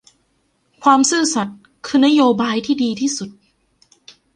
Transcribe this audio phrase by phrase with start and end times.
[0.83, 3.29] ความซื่อสัตย์คือนโบายที่ดีที่สุด